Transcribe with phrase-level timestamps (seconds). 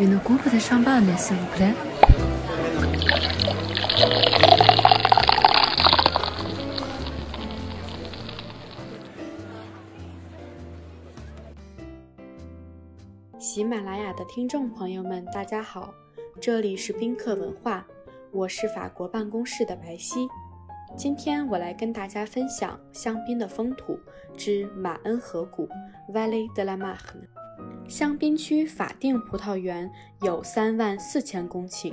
[0.00, 1.74] Une coupe de champagne, s'il vous plaît.
[13.38, 15.92] 喜马拉雅的听众朋友们，大家好，
[16.40, 17.84] 这里是宾客文化，
[18.32, 20.26] 我是法国办公室的白皙。
[20.96, 24.00] 今天我来跟大家分享香槟的风土
[24.34, 25.68] 之马恩河谷
[26.10, 27.39] （Valley de la Marne）。
[27.90, 29.90] 香槟区法定葡萄园
[30.22, 31.92] 有三万四千公顷，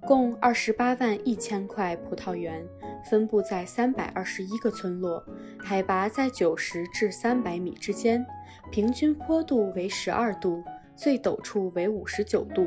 [0.00, 2.66] 共二十八万一千块葡萄园，
[3.08, 5.24] 分布在三百二十一个村落，
[5.56, 8.26] 海拔在九十至三百米之间，
[8.72, 10.64] 平均坡度为十二度，
[10.96, 12.66] 最陡处为五十九度，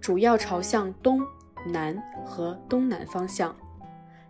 [0.00, 1.20] 主要朝向东
[1.66, 3.54] 南和东南方向。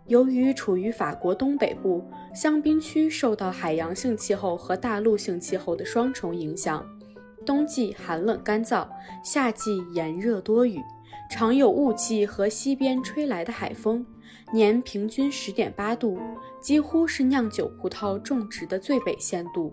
[0.07, 6.85] 由于处于法国东北部，香槟区受到海洋性气候和大陆性气候的双重影响，
[7.45, 8.87] 冬季寒冷干燥，
[9.23, 10.81] 夏季炎热多雨，
[11.29, 14.05] 常有雾气和西边吹来的海风，
[14.51, 16.19] 年平均十点八度，
[16.59, 19.71] 几乎是酿酒葡萄种植的最北限度，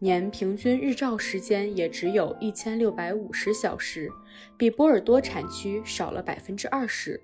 [0.00, 4.10] 年平均日照时间也只有一千六百五十小时，
[4.56, 7.20] 比波尔多产区少了百分之二十。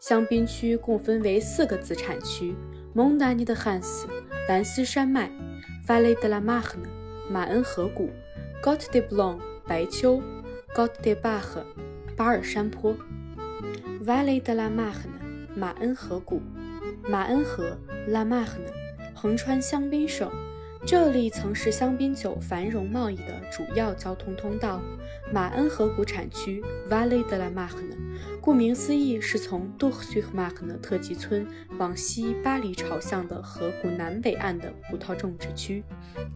[0.00, 2.54] 香槟区共分为四个子产区：
[2.94, 4.06] 蒙达尼的汉斯、
[4.48, 5.30] 兰斯山脉、
[5.86, 6.84] Valley de la Marne、
[7.30, 8.10] 马恩河谷、
[8.64, 10.22] Got de Blanc、白丘、
[10.74, 11.62] Got de Bach、
[12.16, 12.96] 巴尔山坡。
[14.02, 15.10] Valley de la Marne、
[15.54, 16.40] 马恩河谷、
[17.06, 17.76] 马恩河
[18.08, 18.72] La Marne
[19.14, 20.30] 横穿香槟省，
[20.86, 24.80] 这里曾是香槟酒繁荣贸易的主要交通通道。
[25.30, 28.13] 马恩河谷产区 Valley de la Marne。
[28.40, 31.46] 顾名思义，是从杜克苏马克的特级村
[31.78, 35.82] 往西巴黎朝向的河谷南北岸的葡萄种植区。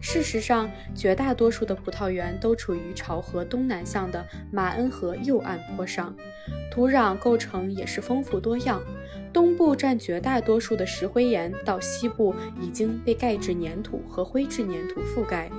[0.01, 6.15] 事实上，绝大多数的葡萄园都处于朝河东南向的马恩河右岸坡上，
[6.71, 8.81] 土壤构成也是丰富多样。
[9.31, 15.49] 东部占绝大多数的石灰岩，到西部已经被钙质粘土和灰质粘土覆盖。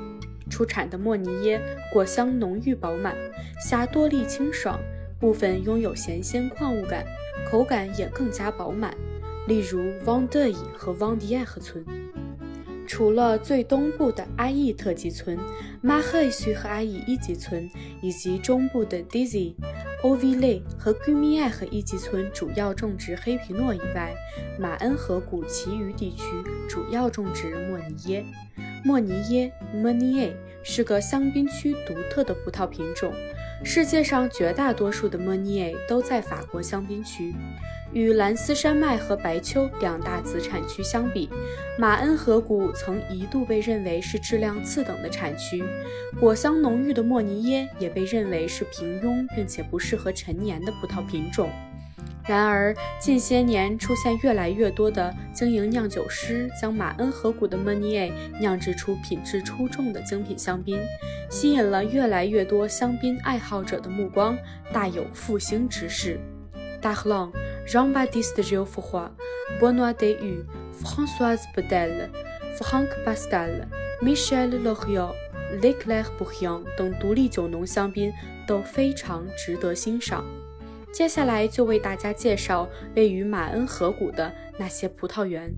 [0.51, 1.61] 出产的莫尼耶
[1.93, 3.15] 果香浓郁饱满，
[3.65, 4.81] 霞多丽清爽。
[5.21, 7.05] 部分拥有咸鲜矿物感，
[7.51, 8.97] 口感也更加饱满，
[9.47, 11.85] 例如旺德伊和旺迪埃赫村。
[12.87, 15.39] 除了最东部的阿伊特级村、
[15.81, 17.71] 马赫伊和阿伊一级村，
[18.03, 19.55] 以及中部的 Dizzy、
[20.03, 24.13] 欧维雷和居米埃和一级村主要种植黑皮诺以外，
[24.59, 26.25] 马恩河谷其余地区
[26.69, 28.25] 主要种植莫尼耶。
[28.83, 30.33] 莫尼耶 （Monier）
[30.63, 33.13] 是个香槟区独特的葡萄品种。
[33.63, 37.35] 世界上绝大多数的莫尼耶都在法国香槟区。
[37.93, 41.29] 与兰斯山脉和白丘两大子产区相比，
[41.79, 45.63] 马恩河谷曾一度被认为是质量次等的产区。
[46.19, 51.51] 果香浓郁的莫尼耶也被认为是平庸并且不适合陈年的葡萄品种。
[52.31, 60.79] 然而，近些年出现越来越多的经营酿酒师，将马恩河谷的莫尼耶酿制出品质出众的精品香槟，
[61.29, 64.39] 吸引了越来越多香槟爱好者的目光，
[64.73, 66.21] 大有复兴之势。
[66.81, 67.33] 大赫朗、
[67.67, 69.11] Jean-Baptiste Geoffroy、
[69.61, 70.45] Benoît Dehu、
[70.81, 72.11] Françoise Bedel、
[72.57, 73.67] Franck Pastel、
[74.01, 75.15] Michel Loriot、
[75.61, 78.13] Leclerc Bourguignon 等独立酒农香槟
[78.47, 80.25] 都非常值得欣赏。
[80.93, 85.55] 接下来就为大家介绍位于马恩河谷的那些葡萄园。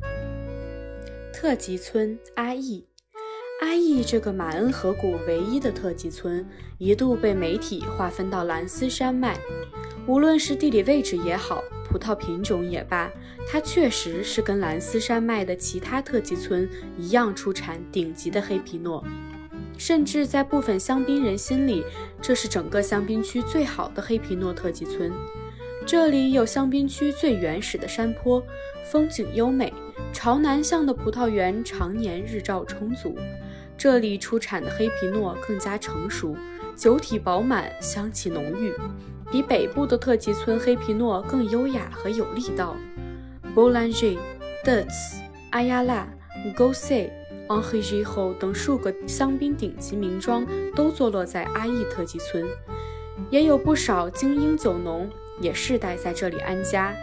[1.32, 2.86] 特级村阿义，
[3.60, 6.46] 阿义这个马恩河谷唯一的特级村，
[6.78, 9.36] 一度被媒体划分到兰斯山脉。
[10.06, 13.10] 无论是地理位置也好，葡萄品种也罢，
[13.48, 16.68] 它确实是跟兰斯山脉的其他特级村
[16.98, 19.02] 一样出产顶级的黑皮诺。
[19.76, 21.84] 甚至在部分香槟人心里，
[22.20, 25.12] 这是整个香槟区最好的黑皮诺特级村。
[25.84, 28.40] 这里有香槟区最原始的山坡，
[28.84, 29.72] 风景优美，
[30.12, 33.16] 朝南向的葡萄园常年日照充足。
[33.76, 36.36] 这里出产的黑皮诺更加成熟，
[36.76, 38.72] 酒体饱满，香气浓郁，
[39.32, 42.76] 比北部的特级村黑皮诺更优雅和有力道。
[43.56, 44.16] Boulanger、
[44.64, 45.16] Dutz、
[45.50, 46.06] 阿亚拉、
[46.56, 47.21] Gosset。
[47.52, 52.46] A n h e j i h o 等数个香槟顶级名庄都坐落在阿义特级村，
[53.30, 55.08] 也有不少精英酒农
[55.40, 56.94] 也世代在这里安家，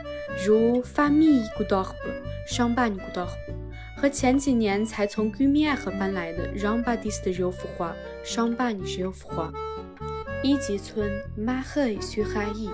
[0.45, 2.11] 如 Fami g u d o b
[2.47, 3.53] s h a g u d o b
[3.97, 7.11] 和前几年才从 g u m i e h 搬来的 r a m b a d i
[7.11, 8.79] s t r i f u h a s h a m b a n
[8.79, 9.51] r i f u h a
[10.41, 12.69] 一级村 m a h e i s u h a i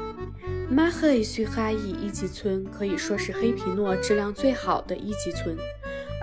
[0.69, 5.57] m a h e i s u h a i 一级村可以说是黑皮诺质量最好的一级村。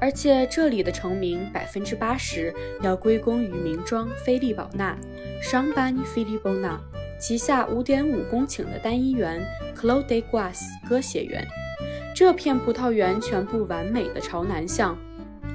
[0.02, 2.52] 而且这里的成名百分之八十
[2.82, 4.99] 要归功于名庄菲利宝纳
[5.40, 6.76] （Champagne Philippona），
[7.20, 9.40] 旗下5.5公顷的单一园
[9.76, 10.58] Clos des Guas
[10.88, 11.46] 鸽血园。
[12.16, 14.99] 这片葡萄园全部完美的朝南向，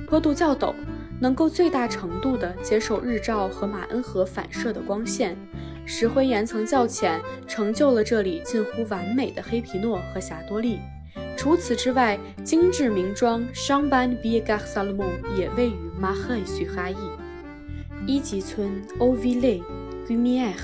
[0.07, 0.73] 坡度较陡，
[1.19, 5.35] 能够最大程度地接受日照和马恩河反射的光线。
[5.85, 10.79] 石灰岩层较浅，成就了这里近乎完美的黑皮诺和霞多丽。
[11.37, 16.95] 除此之外，精致名庄 Champagne b i g a r Salomon 也位于马赫许哈伊。
[18.07, 19.63] 一级村 o v i l l e
[20.07, 20.55] g u m i e r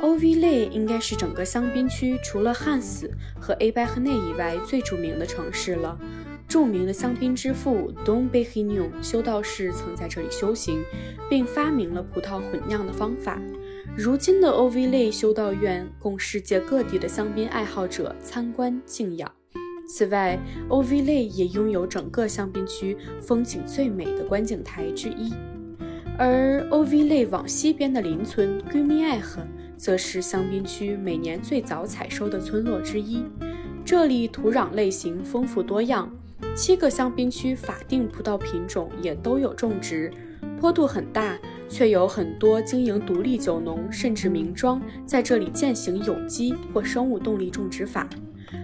[0.00, 5.96] o v i l l e 应该是整个香槟区除了汉斯和 a b e r n e 以外最著名的城市了。
[6.48, 10.82] 著名的香槟之父 Dom b e h i g n o n 修道士曾在这里修行，
[11.28, 13.40] 并发明了葡萄混酿的方法。
[13.94, 19.30] 如今的 o v i l e 修道院供世界各地的香槟爱好者参观敬仰。
[19.86, 20.38] 此外
[20.68, 25.32] o v l 也拥有整个香槟区风景最美的观景台之一。
[26.18, 29.22] 而 o v l 往西边的邻村 g u m i e r
[29.76, 33.24] 则是香槟区每年最早采收的村落之一。
[33.84, 36.10] 这里土壤类型丰富多样，
[36.54, 40.12] 七个香槟区法定葡萄品种也都有种植，
[40.60, 41.38] 坡度很大。
[41.72, 48.06] 却有很多经营独立酒农甚至名庄在这里践行有机或生物动力种植法，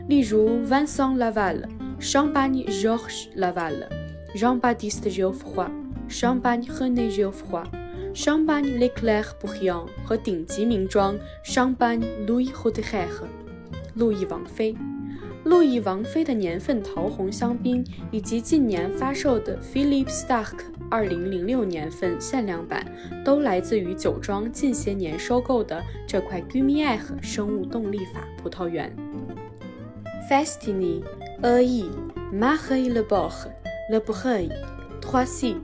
[0.09, 1.63] 例如 Vincent Laval、
[2.01, 3.89] Champagne Georges Laval、
[4.35, 5.71] Jean-Baptiste Geoffroy、
[6.09, 7.65] Champagne René Geoffroy、
[8.15, 13.07] Champagne Leclerc Bouillon 和顶级名庄 Champagne Louis Roederer、
[13.95, 14.75] 路易王妃。
[15.45, 20.59] 路易王妃的年份桃红香槟以及近年发售的 Philip Stark
[20.91, 22.85] 2006年份限量版，
[23.25, 28.95] 都来自于酒庄近些年收购的这块 g u m i e r 生物动力法葡萄园。
[30.29, 31.03] Festini、
[31.43, 31.91] e i
[32.31, 33.33] Marie Le Bourg、
[33.91, 34.51] Le Bourg、
[35.01, 35.57] Trois C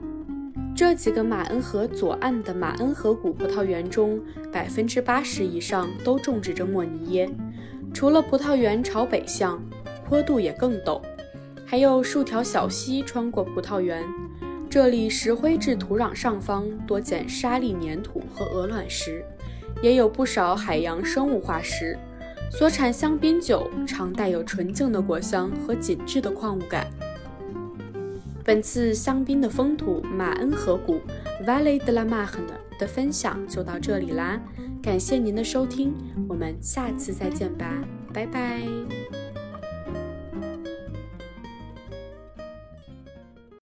[0.75, 4.19] 这几个马恩河左岸的马恩河谷葡萄园中，
[4.51, 7.29] 百分之八十以上都种植着莫尼耶。
[7.93, 9.61] 除了葡萄园朝北向，
[10.03, 10.99] 坡度也更陡，
[11.63, 14.03] 还有数条小溪穿过葡萄园。
[14.67, 19.23] 这里石灰质土壤上方多见沙砾粘土和鹅卵石，
[19.83, 21.95] 也有不少海洋生物化石。
[22.51, 26.87] 所产香槟酒常带有纯净的果香和紧致的矿物感。
[28.43, 31.01] 本次香槟的风土马恩河谷
[31.45, 32.45] （Valley de la Marne）
[32.79, 34.39] 的分享就到这里啦，
[34.81, 35.93] 感谢您的收听，
[36.27, 37.83] 我们下次再见吧，
[38.13, 38.61] 拜拜。